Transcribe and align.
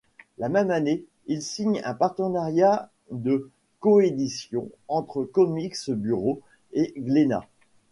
La 0.39 0.49
même 0.49 0.71
année, 0.71 1.05
il 1.27 1.43
signe 1.43 1.79
un 1.85 1.93
partenariat 1.93 2.89
de 3.11 3.51
coédition 3.79 4.67
entre 4.87 5.23
Comix 5.25 5.91
Buro 5.91 6.41
et 6.73 6.91
Glénat. 6.97 7.47